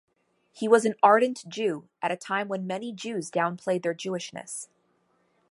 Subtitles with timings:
[0.51, 4.67] He was an ardent Jew at a time when many Jews downplayed their Jewishness.